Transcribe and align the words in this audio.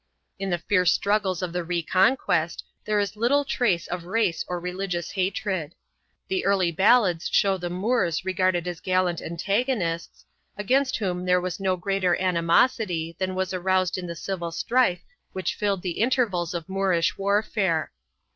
In 0.39 0.49
the 0.49 0.57
fierce 0.57 0.91
struggles 0.91 1.43
of 1.43 1.53
the 1.53 1.63
Reconquest 1.63 2.63
there 2.85 2.99
is 2.99 3.15
little 3.15 3.45
trace 3.45 3.85
of 3.85 4.05
race 4.05 4.43
or 4.47 4.59
religious 4.59 5.11
hatred. 5.11 5.75
The 6.27 6.43
early 6.43 6.71
ballads 6.71 7.29
show 7.31 7.55
the 7.55 7.69
Moors 7.69 8.25
regarded 8.25 8.67
as 8.67 8.79
gallant 8.79 9.21
antagonists, 9.21 10.25
against 10.57 10.97
whom 10.97 11.23
there 11.25 11.39
was 11.39 11.59
no 11.59 11.75
greater 11.77 12.19
animosity 12.19 13.15
than 13.19 13.35
was 13.35 13.53
aroused 13.53 13.95
in 13.95 14.07
the 14.07 14.15
civil 14.15 14.51
strife 14.51 15.03
which 15.33 15.53
filled 15.53 15.83
the 15.83 15.99
intervals 16.01 16.55
of 16.55 16.67
Moorish 16.67 17.15
warfare. 17.15 17.91